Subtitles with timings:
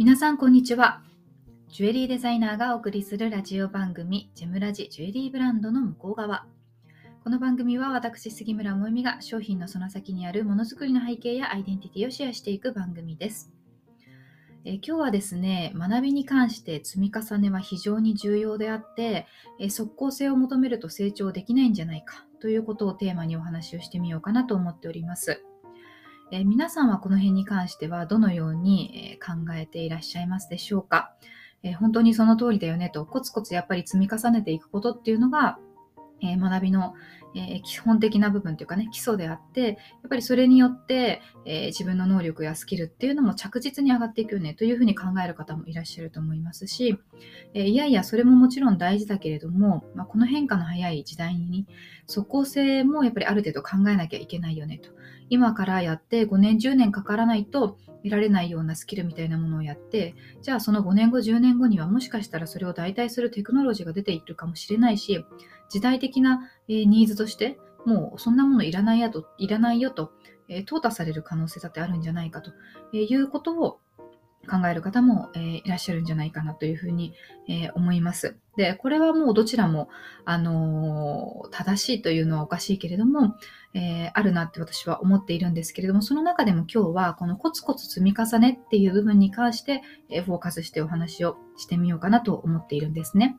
[0.00, 1.02] 皆さんこんにちは。
[1.68, 6.46] ジュエリーデザイナーがお送りするラジオ番組ジェムラジジュエリーブランドの向こう側。
[7.22, 13.52] この番組は私杉村萌実が商品のその先にあるものづくりの背景やアイデンティティをシェアしていく番組です。
[14.64, 19.26] え今日はですね学びに関して積み重ねは非常に重要であって
[19.58, 25.44] え即効性を求めると成長できないんじゃないかということをテーマにお話をしてみようかなと思っております。
[26.32, 31.12] え皆さんはこの辺に関してはどのように、え考えていらっしゃいますでしょうか、
[31.62, 35.58] え本当にその通りだよねとコツコツやっぱり積み重ねていくことっていうのが、
[36.22, 36.94] え学びの
[37.34, 39.76] え、基本的な部分というかね、基礎であって、やっ
[40.08, 46.98] ぱりそれによって、え、自分の能力やスキルっていうのも着実に上がっていくよねというふうに考える方もいらっしゃると思いますし、
[47.54, 51.66] え、いやいや、それももちろん大事だけれども、まあ、この変化の早い時代に、
[52.06, 54.90] 即効性もやっぱりある程度考えなきゃいけないよねと。
[55.30, 65.24] 今からやって5年、10年かからないと得られないようなスキルみたいなものをやって、じゃあその5年後、10年後にはもしかしたらそれを代替するテクノロジーが出ているかもしれないし、
[65.70, 70.12] 時代的な、えニーズとして、もうそんなものいらないやと、いらないよと、
[70.48, 72.52] え、淘汰される可能性だってあるんじゃないかと
[72.92, 73.80] いうことを
[74.50, 77.14] 考える方も、えー、いらっしゃるんじゃないかなというふうに、
[77.48, 78.36] えー、思います。
[78.56, 79.88] で、これはもうどちらも、
[80.24, 83.36] あのー、正しいというのはおかしいけれども、
[83.74, 93.36] えー、あるなって私は思っているんですけれども、その中でも今日はこのコツコツ積み重ねっていう部分に関して、えフォーカスしてお話をしてみようかなと思っているんですね。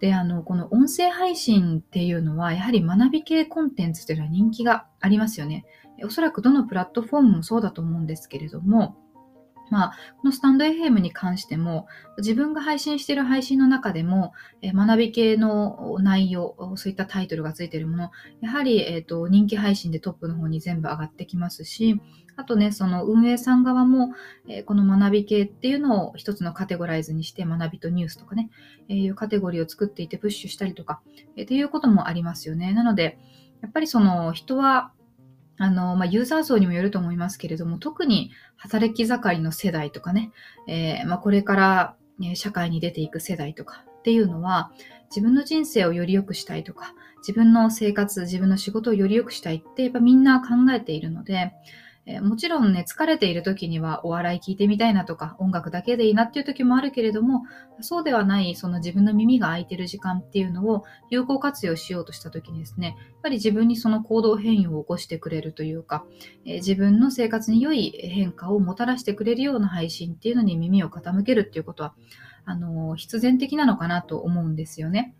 [0.00, 5.64] で、あの、この音声配信っていうのは、やはり学び系コンテンツというのは人気がありますよね。
[6.04, 8.96] おそらくどのプラットフォームもそうだと思うんですけれども、
[9.72, 11.86] まあ、このスタンド FM に関しても、
[12.18, 18.10] 自分が配信している配信の中でも、え学び系の内容、そういったタイトルがついているもの、
[18.42, 21.98] やはり、えーと、人気配信でトップの方に全部上がってきますし、
[22.36, 24.12] あとね、その運営さん側も、
[24.46, 28.50] えー、この学び系っていうのを一つのカテゴライズにして、学びとニュースとかね、
[28.90, 31.00] えー、いうカテゴリーを作っていてプッシュしたりとか、
[31.38, 32.74] えー、っていうこともありますよね。
[32.74, 33.18] なので、
[33.62, 34.92] やっぱりその人は、
[35.62, 40.32] あの、まあ、ユーザー層にもよると思いますけれども、特に働き盛りの世代とかね、
[40.66, 44.72] えー、まあ、これから、ね、社会に出ていく世代とかっていうのは、
[45.10, 51.52] 自分の人生をより良くしたいとか、自分の生活、自分の仕事をより良くしたいって、やっぱみんな考えているので、
[52.04, 57.42] えー、もちろんね、疲れている時にはお笑い聞いてみたいなとか、音楽だけでいいなっていう時もあるけれども、
[57.80, 66.04] そうではない、その自分の耳が開いてる時間っていうのを有効活用しようとした時にですね、やっぱり自分にその行動変容を起こしてくれるというか、
[66.44, 71.94] えー、自分の生活に良い変化をもたらしてくれるような配信っていうのに耳を傾けるっていうことは、
[72.44, 75.14] あの、必然的なのかなと思うんですよね。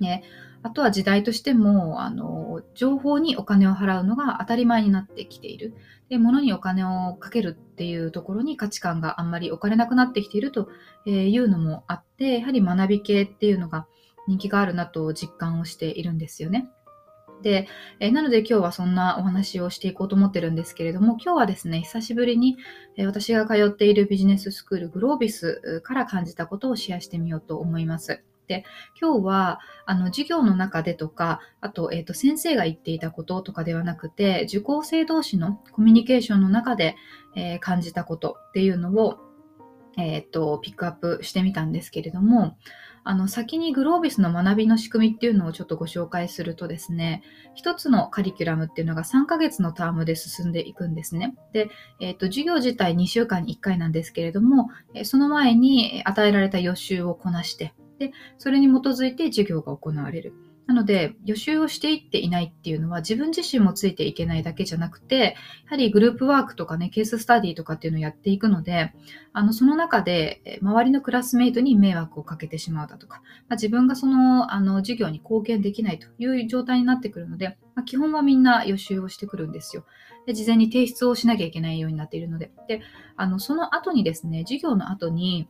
[0.00, 0.24] ね、
[0.66, 5.74] あとは時代としても、あの、情報にお金を払うのが当たり前になってきている。
[6.08, 10.68] で、物にお金をかけるっていうところに価値観があんまり置かれなくなってきていると
[11.06, 13.86] いうのもあって、やはり学び系っていうのが
[14.26, 16.68] 人気があるなと実感をしているんですよね。
[17.42, 17.68] で、
[18.00, 22.56] えなので今日はそんなお話をしていこうと思ってるんですけれども、今日はですね、久しぶりに、
[22.96, 28.24] え私が通っているビジネススクールグロービスから感じたことをシェアしてみようと思います。
[28.46, 28.64] で、
[29.00, 36.96] 今日は、あの、授業の中でとか、あと、えっ、ー、と、先生が言っていたこととかではなくて、受講生同士のコミュニケーションの中で、
[37.34, 39.18] えー、感じたことっていうのを、
[39.98, 42.56] えっ、ー、と、ピックアップしてみたんですけれども、
[43.08, 47.22] あの、先にグロービスの学びの仕組みっていうのをちょっとご紹介するとですね、
[47.54, 51.36] 一つのカリキュラムっていうのが3ヶ月のタームで進んでいくんですね。
[51.52, 51.70] で、
[52.00, 54.70] えっ、ー、と、授業自体2週間に1回なんですけれども、
[55.04, 60.34] その前に与えられた予習をこなして、で、それに基づいて授業が行われる。
[60.66, 65.36] なので、予習をしていっていないっていうのは自分自身もついていけないだけじゃなくて、
[65.66, 68.92] やはりグループワークとかね、ケーススタディとかっていうのをやっていくので、
[69.32, 79.84] あの、その中で周りのクラスメイトに迷惑をかけてしまうだとか、まあ、自分がその、あの、授業に貢献できないという状態になってくるので、まあ、基本はみんな予習をしてくるんですよ。
[80.26, 82.50] で、事前に提出をしなきゃいけないようになっているので。
[82.66, 82.80] で、
[83.16, 85.48] あの、その後にですね、授業の後に、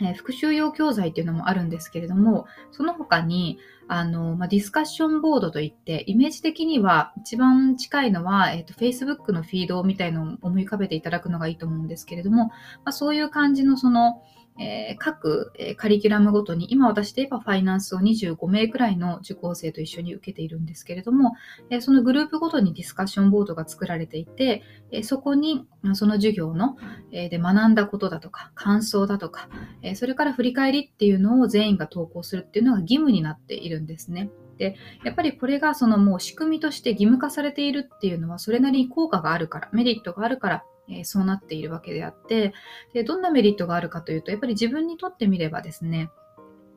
[0.00, 3.58] えー、復習用教材っていうのもあるんですけれども、その他に、
[3.88, 12.52] あの、まあ、ディスカッションボードといって、イメージ的には一番近いのは、えっ、ー、と、Facebook のフィードみたいのを思い浮かべていただくのがいいと思うんですけれども、ま
[12.86, 14.22] あ、そういう感じのその、
[14.58, 21.34] えー、各、カリキュラムごとに、今私で言えばファイナンスを25名くらいの受講生と一緒に受けているんですけれども、
[21.70, 26.76] えー、そのグループごとにディスカッションボードが作られていて、えそこにその授業の、
[27.10, 29.48] えで学んだことだとか、感想だとか、
[29.82, 34.30] えそれから振り返りっていうのを全員が投稿するっていうのが義務になっているんですね。
[34.58, 42.52] で、やっぱりこれがそのもう仕組みとして義務化されているっていうのは、それなりに効果があるから、メリットがあるから、えー、そうなっているわけであって
[42.92, 46.10] で、どんなメリットがあるかというと、やっぱり自分にとってみればですね、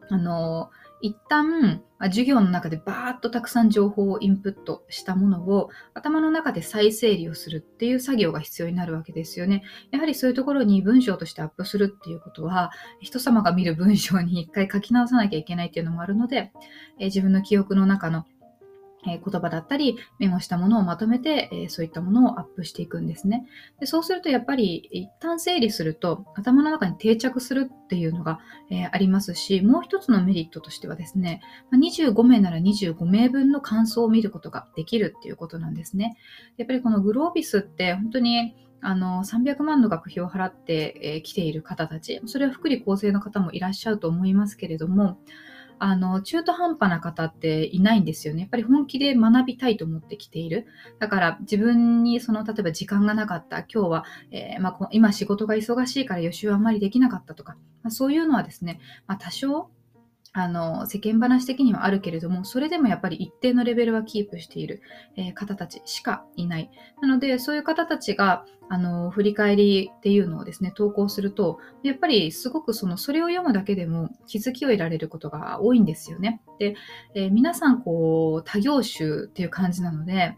[0.09, 9.63] あの一旦授業の中でバーッとたくさん情報をインプットしたものを頭の中で再整理をするっていう作業が必要になるわけですよね。
[9.91, 16.51] やはりそういうところに文章としてアップするっていうことは人様が見る文章に一回書き直さなきゃいけないっていうのもあるので、
[16.99, 18.25] え自分の記憶の中の
[19.05, 23.45] 言葉だったり、メモしたものをまとめて、そういったものをアップしていくんですね。
[23.79, 31.41] でそうすると、やっぱり一旦整理すると、頭の中に定着するっていうのが、え、ありますし、もう一つのメリットとしてはですね、
[31.71, 36.17] 25名なら25名分の感想を見ることができるっていうことなんですね。
[36.57, 45.17] やっぱりこのグロービスって本当にあの300万の学費を払ってき、えー、ている方たち、それは福利厚生の方もいらっしゃると思いますけれども、
[45.79, 48.41] あの、中途半端な方っていないんですよね。
[48.41, 50.67] やっぱり本気で学びたいと思ってきている。
[50.99, 59.69] だから自分にその、例えば時間がなかった、今日は、えー、まあ、今仕事が忙しいから予習あんまりできなかったとか、まあ、そういうのはですね、まあ、多少
[60.31, 64.81] あの世間話的にはあるけれどもそれでもやっぱり一定のレベルはキープしている、
[65.15, 66.69] えー、方たちしかいない。
[67.01, 76.41] なのでそういう方たちがあの振り返りっていうのをですね投稿するとやっぱりすごくそのそれを読むだけでも気づきを得られることが多いんですよね。
[76.59, 76.75] で、
[77.15, 80.37] えー、皆さんこう多業種っていう感じなので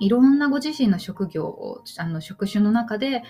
[0.00, 3.22] いろんなご自身の職業あの職種の中で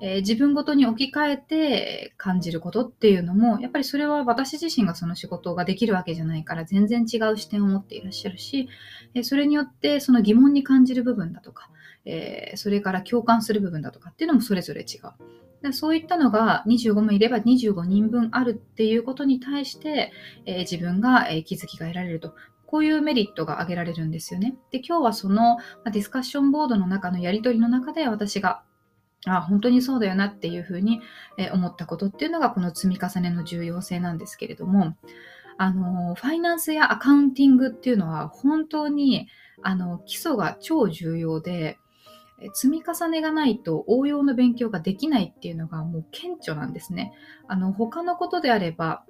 [0.00, 8.68] えー、自分ごとに置き換えて感じることっていうのも、やっぱりそれは私自身がその仕事ができるわけじゃないから全然違う視点を持っていらっしゃるし、
[9.14, 11.70] えー、それによってその疑問に感じる部分だとか、
[12.04, 15.72] えー、それから共感する部分だとかっていうのもそれぞれ違う。
[15.72, 20.12] そういったのが25名いれば25人分あるっていうことに対して、
[20.44, 22.34] え、自分が、え、気づきが得られると。
[22.66, 24.56] こういうメリットが挙げられるんですよね。
[24.70, 28.62] で、今日はその、ディスカッションボードの中のやり取りの中で私が
[29.26, 31.00] あ本当にそうだよなっていうふうに
[31.52, 34.96] 思ったことっていうのがこの積み重ねの重要性なんですけれども
[35.58, 39.28] あのファイナンスやアカウンティングっていうのは本当に
[39.62, 41.78] あの基礎が超重要で
[42.52, 47.12] 積み重ねがないと応用の勉強ができないっていうのがもう顕著なんですね。
[47.48, 49.04] あの他のことであれば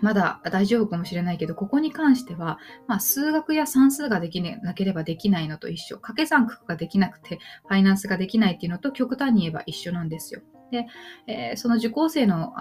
[0.00, 5.96] まだ大丈夫かもしれないけど、ここに関しては、まあ、数学や算数ができなければできないのと一緒。
[5.96, 10.42] 掛け算九九ができなくて、ファイナンスができないっていうのと極端に言えば一緒なんですよ。
[10.70, 10.86] で、
[11.26, 12.54] えー、その受講生の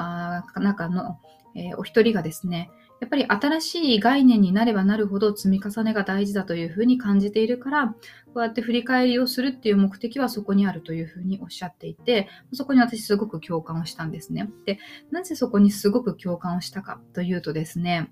[0.56, 1.20] 中の、
[1.56, 2.70] えー、お一人がですね、
[3.02, 7.96] やっぱり新しい概念になればなるほど積み重ねが大事だというふうに感じているから、こ
[8.38, 14.50] うやって振り返りをするっていう目的はそこにあるというふうにおっしゃっていて、そこに私すごく共感をしたんですね。
[14.66, 14.80] で、
[15.12, 18.12] なぜそこにすごく共感をしたかというとですね、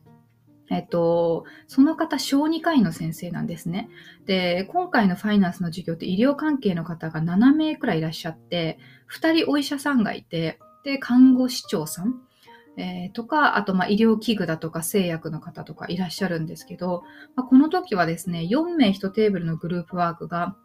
[0.70, 3.90] えっと、その方、小児科医の先生なんですね。
[4.26, 8.80] で、今回のファイナンスの授業って医療関係の方が7名くらいいらっしゃって、
[9.12, 12.16] 2人お医者さんがいて、で、看護師長さん、
[12.78, 17.04] えー、とか、あとま医療器具だとか製薬の方とかいらっしゃるんですけど、
[17.36, 20.56] まあ、この時はですね、4名1テーブルのグループワークが、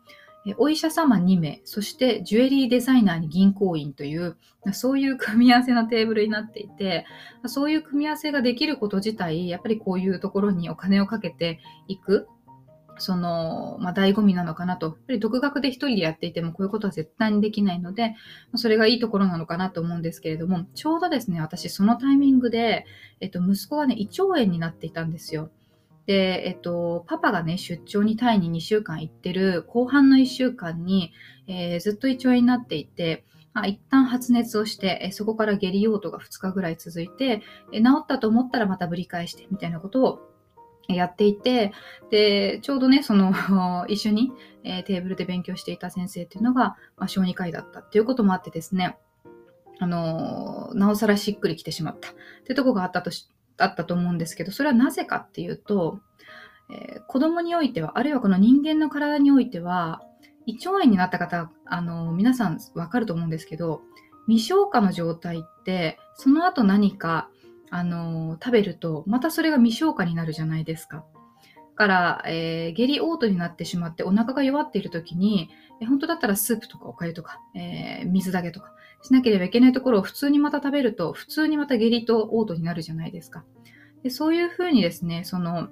[0.46, 4.36] えお医者様2名、そしてジュエリーデザイナーに銀行員という、
[4.72, 7.04] そういう組み合わせのテーブルになっていて、
[7.46, 12.28] そういう組み合わせができること自体、やっぱりこういうところにお金をかけていく。
[12.98, 14.86] その、まあ、醍醐味なのかなと。
[14.86, 18.14] やっぱり独学で一人でやっていてもこういうことは絶対にできないので、
[18.54, 22.86] それがいいところなのかなと思うんですけれども、ちょうどですね、私そのタイミングで、
[23.20, 25.50] えっと、息子がね、胃腸炎になっていたんですよ。
[26.06, 31.12] で、えっと、パパがね、出張にタイに2週間行ってる後半の1週間に、
[31.46, 40.20] えー、ずっと胃腸炎になっていて、まあ、一旦発熱をして、えそこから下痢嘔吐が2日ぐらい続いて、え治ったと思ったらまたぶり返してみたいなことを
[40.94, 41.72] やっていて、
[42.10, 43.32] で、ちょうどね、その
[43.88, 44.32] 一緒に、
[44.64, 48.96] えー、テーブルで勉強していた先生っていうのが、まあ、小児科医だったっていうこともあってですね、
[49.80, 52.10] あのなおさらしっくりきてしまった。
[52.10, 52.12] っ
[52.44, 53.28] ていうところがあったとし、
[53.58, 56.00] あったと思うんですけど、それはなぜかっていうと、
[56.70, 60.02] えー、子供においては、あるいはこの人間の体においては、
[60.46, 63.82] 胃腸炎になった方、あの皆さんわかると思うんですけど、
[64.26, 67.28] 未消化の状態って、その後何か
[67.70, 71.04] あの食べるとまたそれが未消化になるじゃないですか。
[71.74, 75.48] から、えー、下痢嘔吐になってしまってお腹が弱っている時に、
[75.80, 78.72] え本当だったらスープとかおかゆとか、えー、水だけとか
[79.02, 83.44] しなければいけないところを普通にまた食べると普通にまた下痢と嘔吐になるじゃないですか。
[84.02, 85.68] でそういうふうにですねその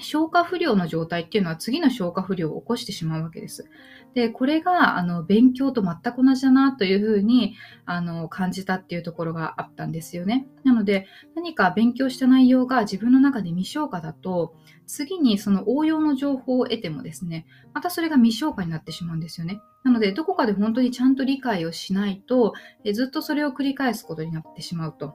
[0.00, 3.70] 消化不良の状態っていうのは次の消化不良を起こしてしまうわけです。
[4.14, 7.54] で、これが、あの、勉強と全く同じだなというふうに、
[7.84, 10.48] あの、感じたっていうところがあったんですよね。
[10.64, 19.60] なので、何か勉強した内容が自分の中で未消化だと、次にその応用の情報を得てもですね、またそれが未消化になってしまうんですよね。
[19.84, 22.54] なので、どこかで本当にちゃんと理解をしないと、
[22.92, 25.14] ずっとそれを繰り返すことになってしまうと。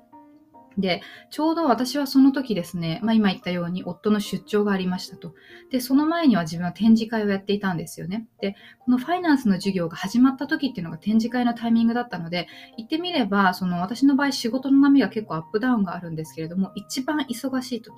[0.77, 5.33] で、ちょうど私はその時ですね、まあ、今言ったように夫の出張がありましたと。
[5.71, 8.27] で、その前には自分は展示会をやっていたんですよね。
[8.41, 17.93] で、このファイナンスの授業が始まった時っていうのが展示会のタイミングだったので、言ってみれば、その私の場合仕事の波が結構アップダウンがあるんですけれども、一番忙しい時。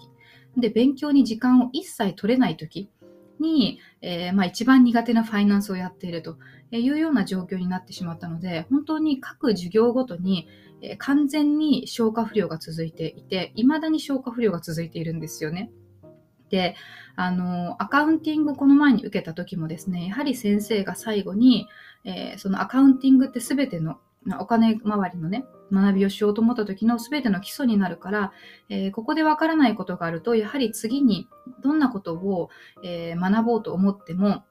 [0.56, 2.90] で、勉強に時間を一切取れない時。
[3.40, 6.38] に、えー、まあ、一番苦手なファイナンスをやっていると
[6.72, 10.48] いうような状況になってしまったので、本当に各授業ごとに
[10.82, 15.72] えー、完全に消化不良が続いていて、未だに消化不良が続いているんですよね。
[16.50, 16.76] で、
[17.16, 21.68] あの、アカウンティングこの前に受けた時もですね、やはり先生が最後に、
[22.06, 23.98] えー、そのアカウンティングって全ての
[24.40, 28.32] お金周りのね、学びをしようと思った時の全ての基礎になるから、
[28.70, 31.28] えー、ここでわからないことがあると、やはり次に
[31.62, 32.50] どんなことを、
[32.84, 34.44] えー、学ぼうと思っても、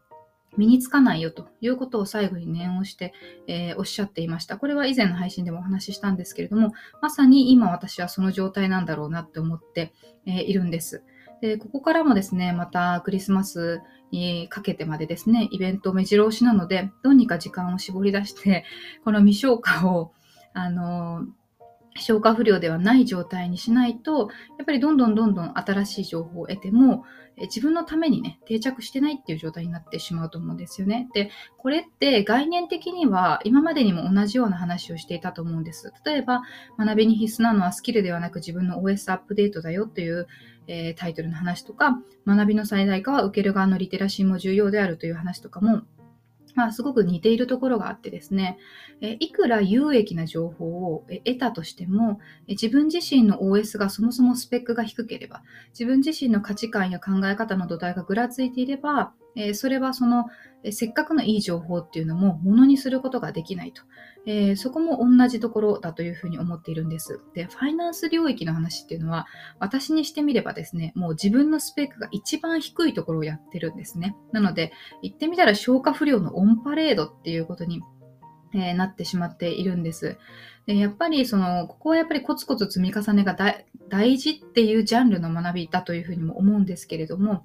[0.56, 3.12] 身につかないよということを最後に念をして、
[3.46, 4.56] えー、おっしゃっていました。
[4.56, 6.72] これは以前の配信でもお話ししたんですけれども、
[7.02, 9.92] まさに今私はその状態なんだろうなって思って、
[10.24, 11.02] えー、いるんです。
[11.42, 18.64] で、ここからもですね、またクリスマスにかけてまでですね、イベント目白押しなので、どうにか時間を絞り出して、
[19.04, 20.12] この未消化を、
[20.54, 21.45] あのー
[21.96, 27.04] 消化不良ではない状態にしないと、やっぱりどんどんどんどん新しい情報を得ても、
[27.38, 31.08] 自分のためにね、定着してないっていう状態になってしまうと思うんですよね。
[31.12, 35.92] で、これって概念的には今までにも同じような話をしていたと思うんです。
[36.04, 36.42] 例えば、
[36.78, 40.26] 学びに必須なのはスキルではなく自分の OS アップデートだよという、
[40.66, 45.82] えー、タイトルの話とか、学びの最大化は受ける側のリテラシーも重要であるという話とかも
[46.56, 48.58] まあ、すごく似ているところがあってですね、
[49.02, 60.26] えいくら有益な情報を得たとしても、自分自身の OS がそもそもスペックが低ければ、自分自身の価値観や考え方の土台がぐらついていれば、えそれはその、
[60.64, 63.82] えせっかくのいい情報っていうのもものにすることができないと、
[64.26, 67.20] えー、そこも同じところだというふうに思っているんです。
[67.34, 69.26] で、ファイナンス領域の話っていうのは、
[69.60, 74.16] 私にしてみればですね、もう自分のスペックが一番低いところをやってるんですね。
[74.32, 77.82] なので、言ってみたら消化不良のオンパレードっていうことに
[78.54, 80.18] えー、なってしまっているんです。
[80.66, 83.36] でやっぱりその、ここはやっぱりコツコツ積み重ねが
[83.88, 87.44] 大事っていうジャンルの学びだというふうにも思うんですけれども、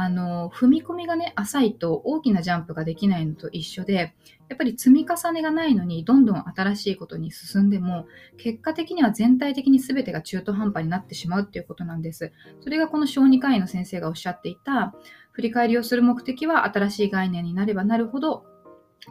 [0.00, 4.14] あの、踏み込みがね、浅いと大きなジャンプができないのと一緒で、
[4.48, 12.32] やっぱり積み重ねがないのに、どんどん新しいことに進んでも、結果的には全体的に全てが中途半端になってしまうっていうことなんです。
[12.60, 14.94] それがこの小児科医の先生がおっしゃっていた、
[15.32, 18.44] 振り返りをする目的は新しい概念になればなるほど、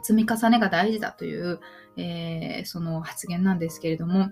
[0.02, 1.60] 積み重ねが大事だという、
[1.98, 4.30] えー、その発言なんですけれども、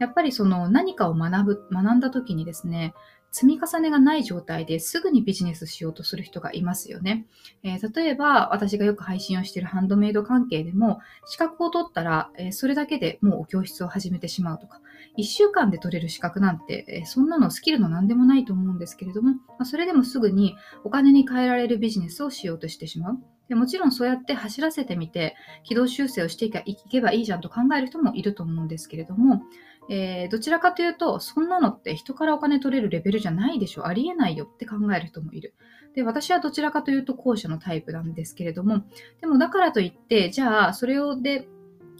[0.00, 2.92] やっぱりその何かを学ぶ、学んだ時にですね、
[3.32, 7.26] 積み重ねがない状態ですぐにビジネスしようとする人がいますよね。
[7.62, 14.82] えー、例えば、私がよく配信をしているハンドメイド関係でも、資格を取ったら、えー、それだけでもう教室を始めてしまうとか、
[15.18, 23.18] 1週間で取れる資格なんて、えー、そんなのスキルの何でもないと思うんですけれども、まあ、それでもすぐにお金に換えられるビジネスをしようとしてしまう。
[23.48, 29.42] でもちろんそうやって走らせてみて、軌道修正をしていけばいいじゃんと考える人もいると思うんですけれども、
[29.88, 35.54] えー、どちらかというと、そんなのって人からお金取れるレベルじゃないでしょ、ありえないよって考える人もいる。
[35.94, 38.84] で、私はどちらかというと後者のタイプなんですけれども、
[39.20, 41.48] でもだからといって、じゃあ、それをで、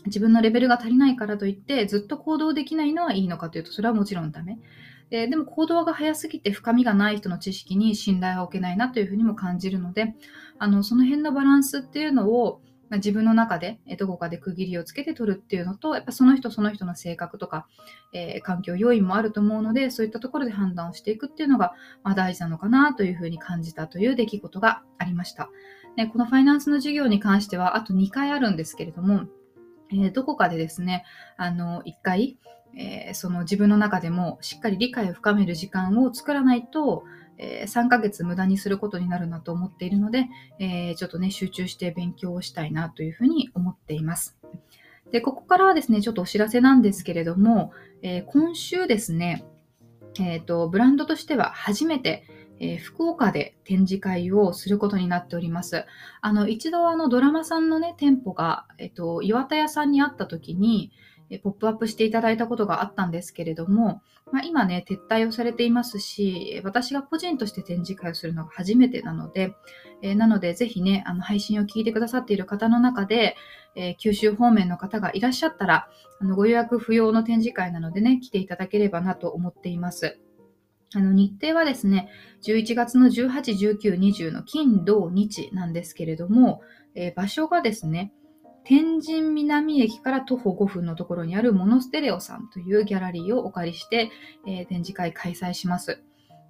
[0.06, 4.58] 自分のレベルが足りないからといって、ずっと行動できないのはいいのかというと、それはもちろんダメ。
[5.10, 10.14] えー、でも行動が早すぎて深みがない人の知識に信頼は置けないなというふうにも感じるので、
[10.58, 12.62] あの、その辺のバランスっていうのを、
[12.92, 17.66] まあ、自分の中でどこかで区切りをつけて取るっていうのと、やっぱその人その人の性格とか、
[18.12, 21.72] えー、環境要因もあると思うので、そういったところで判断をしていくっていうのが、
[22.02, 25.48] まあ、大事なのかなというふうに感じたという出来事がありました。
[25.96, 29.22] でこのファイナンスの授業に関しては、あと2回あるんですけれども、
[29.90, 31.06] えー、どこかでですね、
[31.38, 32.36] あの、1回、
[32.76, 37.04] えー、その自分の中でもしっかり理解を深める時間を作らないと、
[37.42, 44.38] え、3ヶ月無駄にすることになるなと思っているので、えー、ちょっとね、集中して勉強をしたいなというふうに思っています。
[45.10, 47.72] で、ここからはですね、ちょっとお知らせなんですけれども、
[48.02, 49.44] えー、今週ですね、
[50.20, 52.24] えっ、と、ブランドとしては初めて、
[52.60, 55.84] えー、福岡で展示会をすることになっております。
[56.20, 60.92] あの、一度あのドラマさんのね、店舗が、えっ、と、岩田屋さんにあった時に、
[61.32, 69.54] えポップアップしていただいたことがあったんですけれども、まあ、今ね、撤退をされていますし、私が個人として展示会をするのが初めてなので、
[70.02, 73.36] え、なのでぜひね、あの配信を聞いてくださっている方の中で、
[73.74, 75.88] え、九州方面の方がいらっしゃったら、
[76.20, 80.18] あのご予約不要の展示会なのでね、来ていただければなと思っています。
[80.94, 82.10] あの日程はですね、
[82.42, 86.60] 11月の18、19、20の金、土、日なんですけれども、
[86.94, 88.12] え、場所がですね、
[88.64, 94.10] 天神南駅から徒歩5分のところにあるモノステレオさんというギャラリーをお借りして、
[94.46, 96.02] えー、展示会開催します。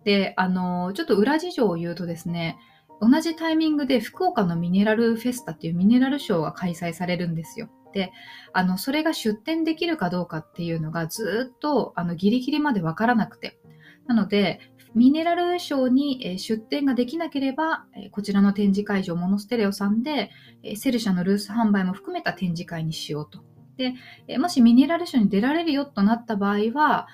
[0.05, 2.59] で、あのー、ちょっと裏事情を言うとですね、
[3.01, 7.69] 同じタイミングで福岡のミネラルフェスタっていうミネラルショーが開催されるんですよ。
[7.93, 8.13] で、
[8.53, 13.59] あの、それが出展できるかどうかっていうのがずっと、あの、ギリギリまでわからなくて。
[14.07, 20.31] なので、ミネラルショーに出展ができなければ、こちらの展示会場、モノステレオさんで、
[20.77, 23.43] セル社のルース販売も含めた展示会にしようと。
[23.77, 23.95] で、
[24.39, 27.09] もしミネラルショーに出られるよとなった場合は、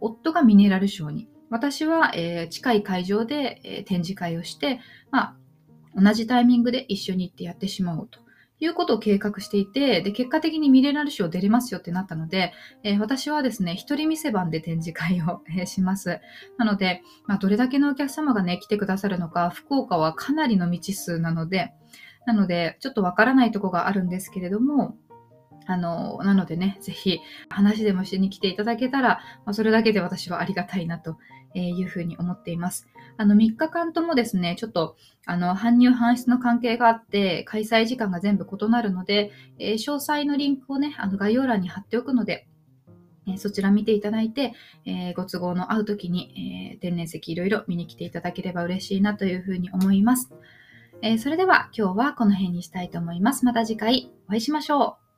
[0.00, 2.12] 夫がミネラルショーに、私は、
[2.48, 5.36] 近い会場で、展示会をして、まあ、
[5.94, 8.21] 同じタイミングで一緒に行ってやってしまおうと。
[8.64, 12.52] いうことを計画していて、で、結果的にミレナル賞出れますよってなったので、
[12.84, 16.20] えー、私はですね、一人店番で展示会を、えー、します。
[16.58, 21.72] なので、まあ、どれだけのお客様がね、来てくださるのか、福岡はかなりの未知数なので、
[22.24, 24.96] なので、ちょっとわからないとこがあるんですけれども、
[25.66, 31.16] あの、なのでね、ぜひ話でもしに来ていただけたら、まあ、それだけで私はありがたいなと
[31.54, 32.88] いうふうに思っています。
[33.16, 42.46] あの、3日間ともですね、ちょっと、あの、搬入搬出の関係があって、開催時間が全部異なるので、えー、詳細のリンクをね、あの、概要欄に貼っておくので、
[43.26, 44.54] えー、そちら見ていただいて、
[44.84, 50.32] えー、ご都合の合う時に、え天然石いろいろ見に来ていただければ嬉しいなというふうに思います。
[51.02, 53.44] えそれでは今日はこの辺にしたいと思います。
[53.44, 55.11] また次回お会いしましょう。